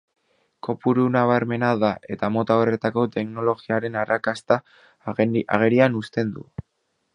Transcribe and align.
Kopuru 0.67 1.03
nabarmena 1.15 1.69
da, 1.83 1.91
eta 2.15 2.29
mota 2.37 2.57
horretako 2.63 3.05
teknologiaren 3.17 3.99
arrakasta 4.05 4.59
agerian 5.15 6.03
uzten 6.05 6.33
du. 6.41 6.51